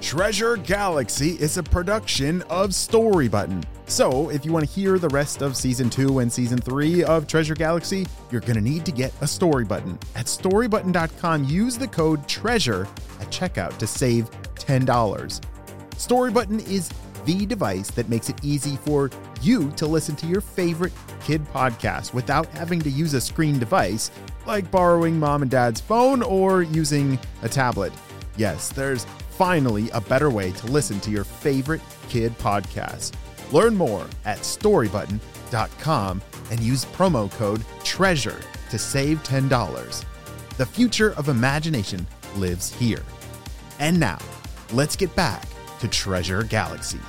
Treasure 0.00 0.56
Galaxy 0.56 1.30
is 1.40 1.58
a 1.58 1.62
production 1.62 2.42
of 2.42 2.70
Storybutton. 2.70 3.64
So, 3.86 4.30
if 4.30 4.44
you 4.44 4.52
want 4.52 4.64
to 4.64 4.70
hear 4.70 4.96
the 4.96 5.08
rest 5.08 5.42
of 5.42 5.56
season 5.56 5.90
2 5.90 6.20
and 6.20 6.32
season 6.32 6.58
3 6.58 7.02
of 7.02 7.26
Treasure 7.26 7.54
Galaxy, 7.54 8.06
you're 8.30 8.40
going 8.40 8.54
to 8.54 8.60
need 8.60 8.84
to 8.86 8.92
get 8.92 9.12
a 9.22 9.24
Storybutton. 9.24 10.00
At 10.14 10.26
storybutton.com, 10.26 11.44
use 11.44 11.76
the 11.76 11.88
code 11.88 12.26
TREASURE 12.28 12.86
at 13.20 13.30
checkout 13.30 13.76
to 13.78 13.86
save 13.86 14.30
$10. 14.54 14.86
Storybutton 15.90 16.68
is 16.68 16.90
the 17.24 17.44
device 17.44 17.90
that 17.90 18.08
makes 18.08 18.28
it 18.28 18.42
easy 18.44 18.76
for 18.76 19.10
you 19.42 19.70
to 19.72 19.86
listen 19.86 20.14
to 20.16 20.26
your 20.26 20.40
favorite 20.40 20.92
kid 21.24 21.44
podcast 21.52 22.14
without 22.14 22.46
having 22.48 22.80
to 22.80 22.90
use 22.90 23.14
a 23.14 23.20
screen 23.20 23.58
device 23.58 24.12
like 24.46 24.70
borrowing 24.70 25.18
mom 25.18 25.42
and 25.42 25.50
dad's 25.50 25.80
phone 25.80 26.22
or 26.22 26.62
using 26.62 27.18
a 27.42 27.48
tablet. 27.48 27.92
Yes, 28.38 28.68
there's 28.68 29.04
finally 29.30 29.90
a 29.90 30.00
better 30.00 30.30
way 30.30 30.52
to 30.52 30.66
listen 30.66 31.00
to 31.00 31.10
your 31.10 31.24
favorite 31.24 31.82
kid 32.08 32.38
podcast. 32.38 33.12
Learn 33.52 33.74
more 33.74 34.06
at 34.24 34.38
storybutton.com 34.38 36.22
and 36.50 36.60
use 36.60 36.84
promo 36.86 37.30
code 37.32 37.64
TREASURE 37.82 38.40
to 38.70 38.78
save 38.78 39.22
$10. 39.24 40.04
The 40.56 40.66
future 40.66 41.12
of 41.14 41.28
imagination 41.28 42.06
lives 42.36 42.72
here. 42.72 43.02
And 43.80 43.98
now, 43.98 44.18
let's 44.72 44.96
get 44.96 45.14
back 45.16 45.44
to 45.80 45.88
Treasure 45.88 46.44
Galaxy. 46.44 47.00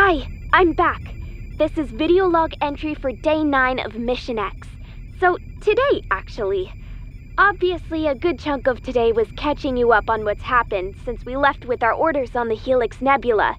Hi, 0.00 0.28
I'm 0.52 0.74
back. 0.74 1.02
This 1.56 1.76
is 1.76 1.90
video 1.90 2.28
log 2.28 2.54
entry 2.60 2.94
for 2.94 3.10
day 3.10 3.42
9 3.42 3.80
of 3.80 3.96
Mission 3.96 4.38
X. 4.38 4.68
So, 5.18 5.38
today, 5.60 6.04
actually. 6.12 6.72
Obviously, 7.36 8.06
a 8.06 8.14
good 8.14 8.38
chunk 8.38 8.68
of 8.68 8.80
today 8.80 9.10
was 9.10 9.26
catching 9.36 9.76
you 9.76 9.90
up 9.90 10.08
on 10.08 10.24
what's 10.24 10.42
happened 10.42 10.94
since 11.04 11.24
we 11.24 11.36
left 11.36 11.64
with 11.64 11.82
our 11.82 11.92
orders 11.92 12.36
on 12.36 12.46
the 12.46 12.54
Helix 12.54 13.00
Nebula. 13.00 13.56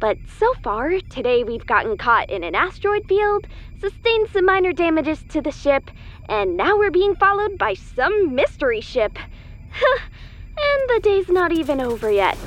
But 0.00 0.16
so 0.38 0.54
far, 0.64 0.98
today 1.10 1.44
we've 1.44 1.66
gotten 1.66 1.98
caught 1.98 2.30
in 2.30 2.42
an 2.42 2.54
asteroid 2.54 3.06
field, 3.06 3.46
sustained 3.78 4.30
some 4.32 4.46
minor 4.46 4.72
damages 4.72 5.22
to 5.28 5.42
the 5.42 5.52
ship, 5.52 5.90
and 6.30 6.56
now 6.56 6.78
we're 6.78 6.90
being 6.90 7.16
followed 7.16 7.58
by 7.58 7.74
some 7.74 8.34
mystery 8.34 8.80
ship. 8.80 9.18
and 10.56 10.88
the 10.88 11.00
day's 11.02 11.28
not 11.28 11.52
even 11.52 11.82
over 11.82 12.10
yet. 12.10 12.38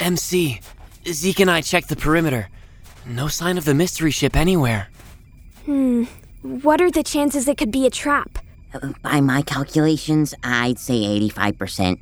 MC, 0.00 0.60
Zeke 1.08 1.40
and 1.40 1.50
I 1.50 1.60
checked 1.60 1.88
the 1.88 1.96
perimeter. 1.96 2.48
No 3.06 3.28
sign 3.28 3.58
of 3.58 3.64
the 3.64 3.74
mystery 3.74 4.10
ship 4.10 4.36
anywhere. 4.36 4.88
Hmm. 5.64 6.04
What 6.42 6.80
are 6.80 6.90
the 6.90 7.02
chances 7.02 7.48
it 7.48 7.58
could 7.58 7.70
be 7.70 7.86
a 7.86 7.90
trap? 7.90 8.38
By 9.02 9.20
my 9.20 9.42
calculations, 9.42 10.34
I'd 10.42 10.78
say 10.78 10.94
85%. 11.28 11.98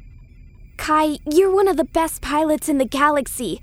Kai, 0.77 1.19
you're 1.31 1.51
one 1.51 1.67
of 1.67 1.77
the 1.77 1.85
best 1.85 2.23
pilots 2.23 2.69
in 2.69 2.79
the 2.79 2.85
galaxy. 2.85 3.61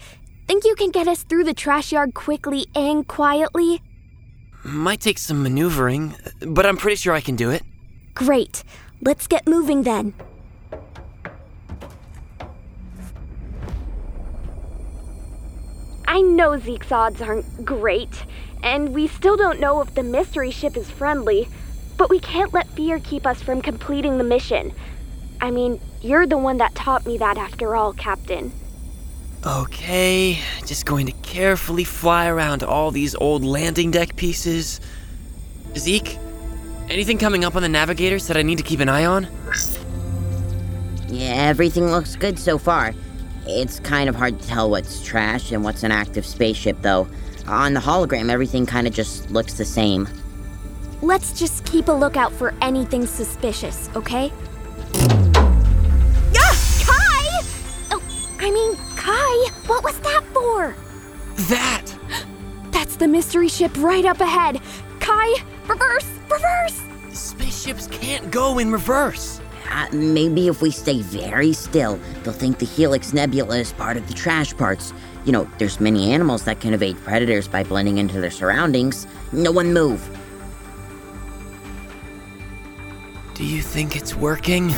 Think 0.48 0.64
you 0.64 0.76
can 0.76 0.92
get 0.92 1.08
us 1.08 1.24
through 1.24 1.46
the 1.46 1.54
trash 1.54 1.92
yard 1.92 2.14
quickly 2.14 2.68
and 2.76 3.08
quietly? 3.08 3.82
Might 4.64 5.02
take 5.02 5.18
some 5.18 5.44
maneuvering, 5.44 6.16
but 6.42 6.66
I'm 6.66 6.78
pretty 6.78 6.96
sure 6.96 7.14
I 7.14 7.22
can 7.22 7.36
do 7.36 7.52
it. 7.52 7.64
Great. 8.16 8.64
Let's 9.02 9.28
get 9.28 9.48
moving 9.48 9.84
then. 9.84 10.14
I 16.16 16.22
know 16.22 16.58
Zeke's 16.58 16.94
odds 16.94 17.22
aren't 17.22 17.66
great, 17.66 18.24
and 18.64 18.94
we 18.94 19.06
still 19.06 19.36
don't 19.36 19.60
know 19.60 19.82
if 19.82 19.94
the 19.96 20.02
mystery 20.02 20.50
ship 20.50 20.78
is 20.78 20.90
friendly, 20.90 21.50
but 21.98 22.10
we 22.10 22.22
can't 22.22 22.54
let 22.54 22.70
fear 22.70 23.00
keep 23.00 23.28
us 23.28 23.42
from 23.42 23.62
completing 23.62 24.18
the 24.18 24.24
mission. 24.24 24.72
I 25.42 25.52
mean, 25.52 25.82
you're 26.02 26.26
the 26.26 26.38
one 26.38 26.56
that 26.60 26.74
taught 26.74 27.06
me 27.06 27.18
that 27.18 27.38
after 27.38 27.76
all, 27.76 27.92
Captain. 27.92 28.54
Okay, 29.46 30.40
just 30.66 30.86
going 30.86 31.06
to 31.08 31.12
carefully 31.22 31.84
fly 31.84 32.28
around 32.28 32.64
all 32.64 32.92
these 32.92 33.14
old 33.16 33.44
landing 33.44 33.92
deck 33.92 34.16
pieces. 34.16 34.80
Zeke, 35.78 36.18
anything 36.88 37.18
coming 37.18 37.44
up 37.44 37.58
on 37.58 37.62
the 37.62 37.68
navigators 37.68 38.28
that 38.28 38.38
I 38.38 38.42
need 38.42 38.60
to 38.60 38.64
keep 38.64 38.80
an 38.80 38.88
eye 38.88 39.04
on? 39.04 39.28
Yeah, 41.10 41.34
everything 41.34 41.92
looks 41.92 42.16
good 42.16 42.40
so 42.40 42.58
far. 42.58 42.94
It's 43.48 43.80
kind 43.80 44.10
of 44.10 44.16
hard 44.16 44.40
to 44.40 44.48
tell 44.48 44.70
what's 44.70 45.04
trash 45.06 45.52
and 45.52 45.64
what's 45.64 45.84
an 45.84 45.92
active 45.92 46.26
spaceship, 46.26 46.82
though. 46.82 47.08
On 47.48 47.74
the 47.74 47.80
hologram, 47.80 48.30
everything 48.32 48.66
kind 48.66 48.88
of 48.88 48.94
just 48.94 49.30
looks 49.30 49.54
the 49.54 49.66
same. 49.66 50.08
Let's 51.02 51.38
just 51.38 51.64
keep 51.66 51.88
a 51.88 51.92
lookout 51.92 52.34
for 52.34 52.56
anything 52.62 53.06
suspicious, 53.06 53.90
okay? 53.96 54.34
Ah! 56.36 56.56
Kai! 56.84 57.46
Oh, 57.92 58.02
I 58.40 58.50
mean, 58.50 58.76
Kai, 58.96 59.52
what 59.68 59.84
was 59.84 60.00
that 60.00 60.24
for? 60.34 60.76
That! 61.48 61.86
That's 62.72 62.96
the 62.96 63.08
mystery 63.08 63.48
ship 63.48 63.72
right 63.78 64.06
up 64.06 64.22
ahead. 64.22 64.60
Kai, 65.00 65.36
reverse, 65.68 66.10
reverse! 66.32 66.82
Spaceships 67.12 67.88
can't 67.88 68.32
go 68.32 68.58
in 68.58 68.72
reverse. 68.72 69.40
Uh, 69.76 69.90
maybe 69.92 70.48
if 70.48 70.62
we 70.62 70.72
stay 70.72 71.02
very 71.02 71.52
still, 71.52 72.00
they'll 72.24 72.34
think 72.34 72.60
the 72.60 72.66
Helix 72.66 73.12
Nebula 73.12 73.58
is 73.58 73.74
part 73.74 73.98
of 73.98 74.08
the 74.08 74.14
trash 74.14 74.56
parts. 74.56 74.94
You 75.26 75.34
know, 75.34 75.50
there's 75.58 75.82
many 75.82 76.14
animals 76.14 76.46
that 76.46 76.62
can 76.62 76.74
evade 76.74 76.96
predators 77.04 77.50
by 77.50 77.64
blending 77.66 77.98
into 77.98 78.22
their 78.22 78.32
surroundings. 78.32 79.06
No 79.34 79.52
one 79.52 79.74
move. 79.74 80.00
Do 83.34 83.44
you 83.44 83.62
think 83.62 83.98
it's 83.98 84.16
working? 84.16 84.70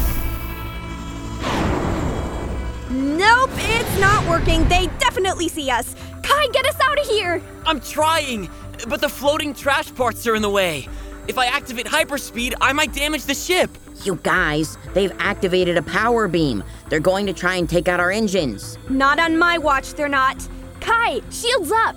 Nope, 2.89 3.51
it's 3.53 3.99
not 3.99 4.27
working. 4.27 4.67
They 4.67 4.87
definitely 4.97 5.47
see 5.47 5.69
us. 5.69 5.95
Kai, 6.23 6.47
get 6.47 6.65
us 6.65 6.79
out 6.81 6.99
of 6.99 7.05
here! 7.05 7.39
I'm 7.67 7.79
trying, 7.81 8.49
but 8.87 9.01
the 9.01 9.09
floating 9.09 9.53
trash 9.53 9.93
parts 9.93 10.25
are 10.25 10.33
in 10.33 10.41
the 10.41 10.49
way. 10.49 10.87
If 11.27 11.37
I 11.37 11.45
activate 11.45 11.85
hyperspeed, 11.85 12.55
I 12.59 12.73
might 12.73 12.93
damage 12.93 13.25
the 13.25 13.35
ship. 13.35 13.69
You 14.03 14.15
guys, 14.23 14.77
they've 14.93 15.11
activated 15.19 15.77
a 15.77 15.81
power 15.81 16.27
beam. 16.27 16.63
They're 16.89 16.99
going 16.99 17.25
to 17.27 17.33
try 17.33 17.55
and 17.55 17.69
take 17.69 17.87
out 17.87 17.99
our 17.99 18.11
engines. 18.11 18.77
Not 18.89 19.19
on 19.19 19.37
my 19.37 19.57
watch, 19.57 19.93
they're 19.93 20.07
not. 20.07 20.47
Kai, 20.79 21.21
shields 21.31 21.71
up! 21.71 21.95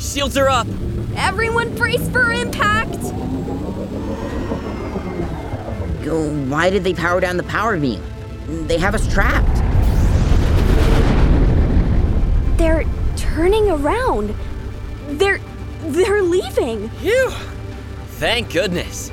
Shields 0.00 0.36
are 0.36 0.48
up. 0.48 0.66
Everyone 1.16 1.74
brace 1.76 2.08
for 2.10 2.32
impact! 2.32 2.90
Go- 6.04 6.30
Why 6.48 6.70
did 6.70 6.82
they 6.84 6.94
power 6.94 7.20
down 7.20 7.36
the 7.36 7.44
power 7.44 7.78
beam? 7.78 8.02
They 8.66 8.78
have 8.78 8.94
us 8.94 9.06
trapped. 9.12 9.46
They're 12.58 12.84
turning 13.16 13.70
around. 13.70 14.34
They're 15.08 15.40
they're 15.84 16.22
leaving. 16.22 16.88
Phew! 16.88 17.30
Thank 18.22 18.52
goodness. 18.52 19.10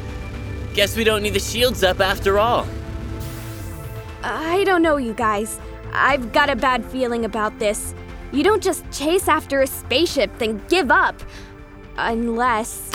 Guess 0.76 0.96
we 0.96 1.04
don't 1.04 1.24
need 1.24 1.34
the 1.34 1.40
shields 1.40 1.84
up 1.84 2.00
after 2.00 2.38
all. 2.38 2.68
I 4.22 4.64
don't 4.66 4.84
know, 4.84 4.98
you 4.98 5.16
guys. 5.16 5.60
I've 5.94 6.32
got 6.32 6.52
a 6.52 6.56
bad 6.56 6.86
feeling 6.86 7.26
about 7.26 7.58
this. 7.58 7.96
You 8.32 8.44
don't 8.44 8.62
just 8.62 8.86
chase 8.92 9.28
after 9.28 9.64
a 9.64 9.66
spaceship 9.66 10.30
then 10.38 10.62
give 10.70 10.92
up. 10.92 11.20
Unless. 11.98 12.92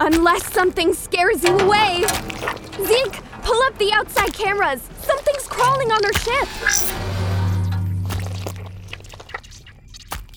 Unless 0.00 0.52
something 0.52 0.92
scares 0.92 1.44
you 1.44 1.56
away. 1.58 2.04
Zeke, 2.84 3.22
pull 3.44 3.62
up 3.62 3.78
the 3.78 3.92
outside 3.92 4.34
cameras. 4.34 4.82
Something's 5.02 5.46
crawling 5.46 5.92
on 5.92 6.04
our 6.04 6.12
ship. 6.14 6.48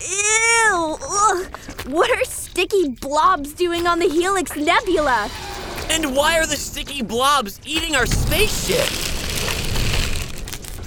Ew! 0.00 0.96
Ugh. 1.02 1.56
What 1.88 2.08
are 2.12 2.24
sticky 2.50 2.88
blobs 2.88 3.52
doing 3.52 3.86
on 3.86 4.00
the 4.00 4.08
Helix 4.08 4.56
Nebula? 4.56 5.30
And 5.88 6.16
why 6.16 6.36
are 6.36 6.46
the 6.46 6.56
sticky 6.56 7.00
blobs 7.02 7.60
eating 7.64 7.94
our 7.94 8.06
spaceship? 8.06 8.88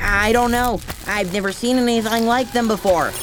I 0.01 0.33
don't 0.33 0.51
know. 0.51 0.81
I've 1.07 1.31
never 1.31 1.53
seen 1.53 1.77
anything 1.77 2.25
like 2.25 2.51
them 2.51 2.67
before. 2.67 3.13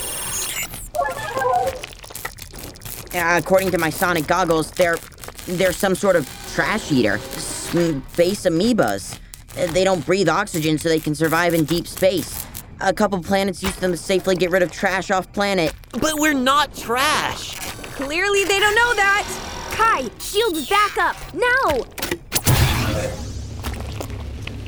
Uh, 3.13 3.39
according 3.39 3.73
to 3.73 3.79
my 3.79 3.91
sonic 3.91 4.27
goggles, 4.27 4.71
they're 4.71 4.97
they're 5.47 5.73
some 5.73 5.95
sort 5.95 6.17
of 6.17 6.27
trash 6.55 6.91
eater, 6.91 7.19
space 7.19 8.47
amoebas. 8.47 9.19
They 9.55 9.85
don't 9.85 10.05
breathe 10.07 10.31
oxygen, 10.31 10.79
so 10.79 10.89
they 10.89 11.01
can 11.01 11.15
survive 11.15 11.53
in 11.53 11.65
deep 11.65 11.87
space. 11.87 12.47
A 12.81 12.95
couple 12.95 13.23
planets 13.23 13.63
use 13.63 13.77
them 13.77 13.91
to 13.91 13.99
safely 13.99 14.35
get 14.35 14.51
rid 14.51 14.63
of 14.63 14.73
trash 14.73 15.11
off 15.11 15.31
planet. 15.35 15.75
But 15.93 16.15
we're 16.15 16.33
not 16.33 16.75
trash. 16.75 17.60
Clearly, 18.01 18.45
they 18.45 18.59
don't 18.59 18.75
know 18.75 18.95
that. 18.95 19.27
Kai, 19.73 20.09
shields 20.19 20.69
back 20.69 20.97
up. 20.99 21.17
Now! 21.35 21.85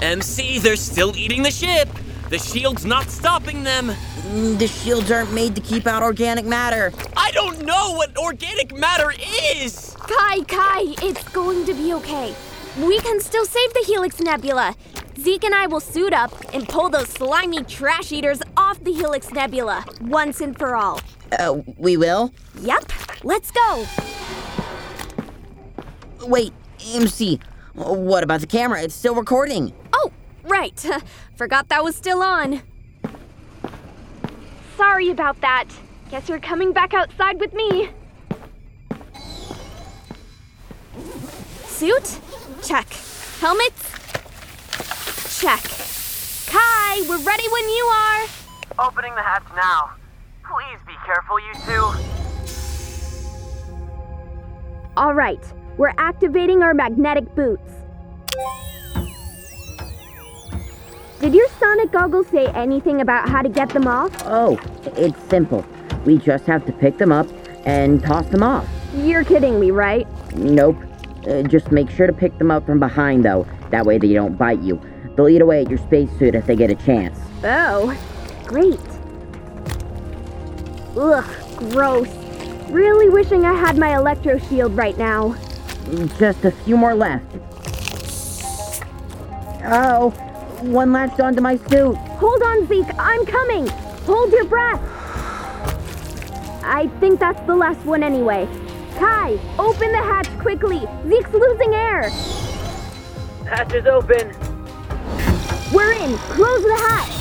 MC, 0.01 0.59
they're 0.59 0.77
still 0.77 1.17
eating 1.17 1.43
the 1.43 1.51
ship. 1.51 1.89
The 2.29 2.39
shield's 2.39 2.85
not 2.85 3.09
stopping 3.11 3.63
them. 3.63 3.89
Mm, 3.89 4.59
The 4.59 4.67
shields 4.67 5.11
aren't 5.11 5.33
made 5.33 5.55
to 5.55 5.61
keep 5.61 5.87
out 5.87 6.03
organic 6.03 6.45
matter. 6.45 6.93
I 7.17 7.31
don't 7.33 7.63
know 7.65 7.93
what 7.93 8.17
organic 8.19 8.75
matter 8.77 9.13
is. 9.57 9.97
Kai, 9.99 10.41
Kai, 10.45 10.95
it's 11.03 11.27
going 11.31 11.65
to 11.67 11.75
be 11.75 11.93
okay. 11.95 12.35
We 12.83 12.99
can 13.01 13.21
still 13.21 13.45
save 13.45 13.73
the 13.75 13.85
Helix 13.87 14.19
Nebula. 14.21 14.75
Zeke 15.19 15.45
and 15.45 15.55
I 15.55 15.67
will 15.67 15.81
suit 15.81 16.13
up 16.13 16.33
and 16.55 16.67
pull 16.69 16.89
those 16.89 17.09
slimy 17.09 17.63
trash 17.65 18.13
eaters 18.13 18.41
off 18.57 18.83
the 18.83 18.93
Helix 18.93 19.31
Nebula 19.31 19.85
once 20.01 20.41
and 20.41 20.57
for 20.59 20.75
all. 20.75 21.01
Uh, 21.39 21.61
we 21.77 21.97
will? 21.97 22.33
Yep, 22.61 22.85
let's 23.23 23.51
go. 23.51 23.87
Wait, 26.23 26.53
MC, 26.95 27.41
what 27.75 28.23
about 28.23 28.41
the 28.41 28.47
camera? 28.47 28.83
It's 28.83 28.95
still 28.95 29.15
recording. 29.15 29.73
Oh, 29.93 30.13
right. 30.45 30.87
Forgot 31.37 31.69
that 31.69 31.83
was 31.83 31.97
still 31.97 32.23
on. 32.23 32.63
Sorry 34.77 35.11
about 35.11 35.41
that. 35.41 35.69
Guess 36.11 36.29
you're 36.29 36.41
coming 36.41 36.73
back 36.73 36.95
outside 36.95 37.41
with 37.41 37.53
me. 37.55 37.91
Suit? 41.67 42.19
Check. 42.63 42.87
Helmets? 43.41 45.41
Check. 45.41 45.63
Kai, 46.47 47.01
we're 47.09 47.23
ready 47.25 47.49
when 47.49 47.69
you 47.69 47.85
are. 47.85 48.27
Opening 48.79 49.15
the 49.15 49.23
hatch 49.23 49.43
now. 49.57 49.93
Please 50.45 50.79
be 50.87 50.95
careful, 51.05 51.41
you 51.41 51.53
two. 51.67 52.22
All 54.95 55.15
right, 55.15 55.43
we're 55.79 55.95
activating 55.97 56.63
our 56.63 56.75
magnetic 56.75 57.35
boots. 57.35 57.73
Did 61.19 61.35
your 61.35 61.49
sonic 61.59 61.91
goggles 61.93 62.27
say 62.27 62.49
anything 62.49 63.01
about 63.01 63.27
how 63.27 63.41
to 63.41 63.49
get 63.49 63.71
them 63.71 63.87
off? 63.89 64.11
Oh, 64.27 64.61
it's 64.97 65.19
simple. 65.31 65.65
We 66.05 66.19
just 66.19 66.45
have 66.45 66.67
to 66.67 66.73
pick 66.73 66.99
them 66.99 67.11
up 67.11 67.27
and 67.65 68.03
toss 68.03 68.27
them 68.27 68.43
off. 68.43 68.69
You're 68.95 69.25
kidding 69.25 69.59
me, 69.59 69.71
right? 69.71 70.07
Nope. 70.35 70.77
Uh, 71.27 71.43
just 71.43 71.73
make 71.73 71.89
sure 71.89 72.07
to 72.07 72.13
pick 72.13 72.37
them 72.37 72.51
up 72.51 72.67
from 72.67 72.79
behind, 72.79 73.25
though. 73.25 73.47
That 73.71 73.87
way 73.87 73.97
they 73.97 74.13
don't 74.13 74.37
bite 74.37 74.61
you. 74.61 74.79
They'll 75.17 75.29
eat 75.29 75.41
away 75.41 75.63
at 75.63 75.71
your 75.71 75.79
spacesuit 75.79 76.35
if 76.35 76.45
they 76.45 76.57
get 76.57 76.71
a 76.71 76.75
chance. 76.75 77.19
Oh, 77.45 77.97
great. 78.45 78.81
Ugh, 80.97 81.71
gross. 81.71 82.22
Really 82.73 83.11
wishing 83.11 83.45
I 83.45 83.53
had 83.53 83.77
my 83.77 83.95
electro 83.95 84.39
shield 84.39 84.75
right 84.75 84.97
now. 84.97 85.37
Just 86.19 86.43
a 86.47 86.51
few 86.51 86.75
more 86.75 86.95
left. 86.95 87.27
Oh, 89.67 90.09
one 90.63 90.91
latched 90.91 91.21
onto 91.21 91.43
my 91.43 91.57
suit. 91.57 91.97
Hold 92.17 92.43
on, 92.43 92.67
Zeke, 92.67 92.89
I'm 92.99 93.27
coming. 93.27 93.67
Hold 94.07 94.33
your 94.33 94.47
breath. 94.47 94.81
I 96.65 96.91
think 96.99 97.21
that's 97.21 97.47
the 97.47 97.55
last 97.55 97.85
one 97.85 98.03
anyway. 98.03 98.49
Kai, 98.97 99.39
open 99.59 99.93
the 99.93 99.99
hatch 99.99 100.31
quickly. 100.39 100.81
Zeke's 101.07 101.31
losing 101.31 101.75
air. 101.75 102.09
Hatch 103.51 103.75
is 103.75 103.85
open. 103.85 104.35
We're 105.75 105.93
in. 105.93 106.17
Close 106.17 106.63
the 106.63 106.77
hatch. 106.89 107.19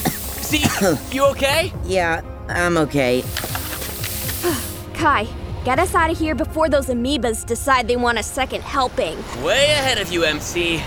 Zeke, 0.42 1.12
you 1.14 1.26
okay? 1.26 1.74
Yeah, 1.84 2.22
I'm 2.50 2.76
okay. 2.78 3.22
Kai, 4.94 5.26
get 5.64 5.78
us 5.78 5.94
out 5.94 6.10
of 6.10 6.18
here 6.18 6.34
before 6.34 6.68
those 6.68 6.88
amoebas 6.88 7.46
decide 7.46 7.86
they 7.88 7.96
want 7.96 8.18
a 8.18 8.22
second 8.22 8.62
helping. 8.62 9.16
Way 9.42 9.70
ahead 9.70 9.98
of 9.98 10.12
you, 10.12 10.24
MC. 10.24 10.82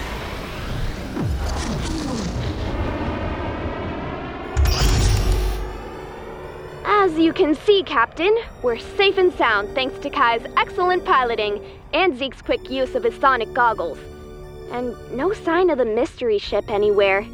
As 6.85 7.17
you 7.17 7.33
can 7.33 7.55
see, 7.55 7.83
Captain, 7.83 8.35
we're 8.61 8.77
safe 8.77 9.17
and 9.17 9.33
sound 9.33 9.73
thanks 9.75 9.97
to 9.99 10.09
Kai's 10.09 10.45
excellent 10.57 11.05
piloting 11.05 11.63
and 11.93 12.17
Zeke's 12.17 12.41
quick 12.41 12.69
use 12.69 12.95
of 12.95 13.03
his 13.03 13.15
sonic 13.15 13.53
goggles. 13.53 13.97
And 14.71 14.95
no 15.11 15.33
sign 15.33 15.69
of 15.69 15.77
the 15.77 15.85
mystery 15.85 16.37
ship 16.39 16.69
anywhere. 16.69 17.25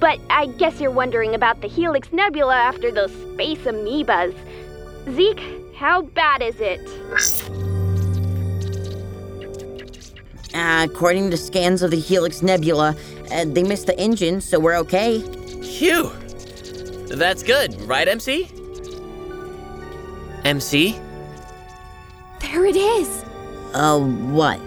But 0.00 0.20
I 0.30 0.46
guess 0.46 0.80
you're 0.80 0.90
wondering 0.90 1.34
about 1.34 1.60
the 1.60 1.68
Helix 1.68 2.12
Nebula 2.12 2.54
after 2.54 2.90
those 2.90 3.12
space 3.32 3.58
amoebas. 3.60 4.34
Zeke, 5.14 5.74
how 5.74 6.02
bad 6.02 6.42
is 6.42 6.56
it? 6.58 6.80
Uh, 10.54 10.86
according 10.90 11.30
to 11.30 11.36
scans 11.36 11.82
of 11.82 11.90
the 11.90 11.98
Helix 11.98 12.42
Nebula, 12.42 12.96
uh, 13.30 13.44
they 13.46 13.62
missed 13.62 13.86
the 13.86 13.98
engine, 13.98 14.40
so 14.40 14.58
we're 14.58 14.76
okay. 14.78 15.20
Phew. 15.62 16.10
That's 17.08 17.42
good, 17.42 17.80
right, 17.82 18.08
MC? 18.08 18.48
MC? 20.44 20.98
There 22.40 22.64
it 22.64 22.76
is. 22.76 23.24
Uh, 23.74 24.00
what? 24.00 24.60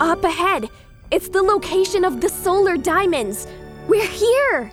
Up 0.00 0.24
ahead. 0.24 0.68
It's 1.10 1.28
the 1.28 1.42
location 1.42 2.04
of 2.04 2.20
the 2.20 2.28
solar 2.28 2.76
diamonds. 2.76 3.46
We're 3.88 4.06
here. 4.06 4.72